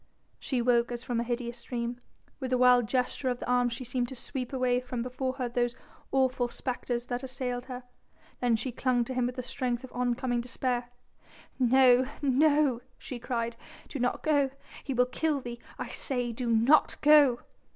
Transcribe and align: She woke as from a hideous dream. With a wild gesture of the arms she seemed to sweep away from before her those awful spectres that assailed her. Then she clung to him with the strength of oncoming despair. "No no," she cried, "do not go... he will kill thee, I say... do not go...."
She 0.39 0.63
woke 0.63 0.91
as 0.91 1.03
from 1.03 1.19
a 1.19 1.23
hideous 1.23 1.63
dream. 1.63 1.99
With 2.39 2.51
a 2.51 2.57
wild 2.57 2.87
gesture 2.87 3.29
of 3.29 3.37
the 3.39 3.45
arms 3.47 3.73
she 3.73 3.83
seemed 3.83 4.07
to 4.09 4.15
sweep 4.15 4.51
away 4.51 4.79
from 4.79 5.03
before 5.03 5.33
her 5.33 5.47
those 5.47 5.75
awful 6.11 6.47
spectres 6.47 7.05
that 7.05 7.21
assailed 7.21 7.65
her. 7.65 7.83
Then 8.39 8.55
she 8.55 8.71
clung 8.71 9.03
to 9.05 9.13
him 9.13 9.27
with 9.27 9.35
the 9.35 9.43
strength 9.43 9.83
of 9.83 9.91
oncoming 9.93 10.41
despair. 10.41 10.89
"No 11.59 12.07
no," 12.23 12.81
she 12.97 13.19
cried, 13.19 13.55
"do 13.87 13.99
not 13.99 14.23
go... 14.23 14.49
he 14.83 14.95
will 14.95 15.05
kill 15.05 15.39
thee, 15.39 15.59
I 15.77 15.89
say... 15.91 16.31
do 16.31 16.49
not 16.49 16.99
go...." 17.01 17.41